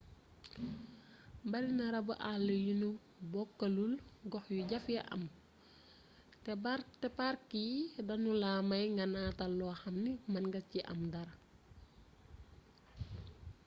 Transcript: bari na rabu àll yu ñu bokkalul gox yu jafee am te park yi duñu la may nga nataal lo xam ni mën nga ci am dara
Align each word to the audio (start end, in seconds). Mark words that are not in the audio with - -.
bari 1.51 1.69
na 1.77 1.85
rabu 1.93 2.13
àll 2.31 2.45
yu 2.65 2.73
ñu 2.81 2.89
bokkalul 3.31 3.93
gox 4.31 4.45
yu 4.55 4.61
jafee 4.71 5.01
am 5.13 5.23
te 7.01 7.07
park 7.17 7.41
yi 7.63 7.75
duñu 8.07 8.31
la 8.43 8.51
may 8.69 8.85
nga 8.95 9.05
nataal 9.13 9.53
lo 9.59 9.65
xam 9.81 9.95
ni 10.05 10.11
mën 10.31 10.45
nga 10.49 10.59
ci 10.71 10.79
am 10.91 11.01
dara 11.13 11.33